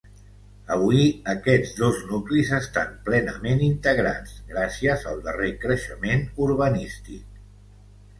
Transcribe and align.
Avui 0.75 1.01
aquests 1.33 1.73
dos 1.81 1.99
nuclis 2.11 2.53
estan 2.59 2.95
plenament 3.09 3.61
integrats, 3.65 4.31
gràcies 4.53 5.05
al 5.11 5.21
darrer 5.27 5.51
creixement 5.67 6.25
urbanístic. 6.47 7.37